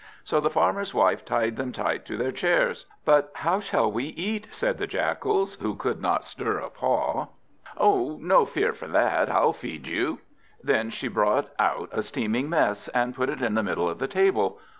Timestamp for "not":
6.01-6.23